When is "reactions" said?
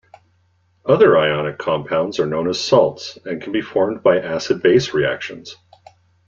4.95-5.57